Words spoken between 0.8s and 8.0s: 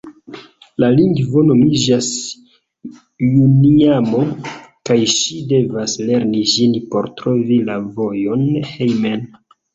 La lingvo nomiĝas Juliamo, kaj ŝi devas lerni ĝin por trovi la